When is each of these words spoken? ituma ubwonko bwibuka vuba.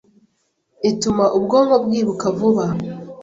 ituma 0.89 1.25
ubwonko 1.37 1.75
bwibuka 1.85 2.25
vuba. 2.37 2.65